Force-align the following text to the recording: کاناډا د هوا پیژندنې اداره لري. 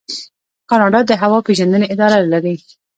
کاناډا 0.69 0.99
د 1.05 1.11
هوا 1.21 1.39
پیژندنې 1.47 1.85
اداره 1.93 2.19
لري. 2.33 2.55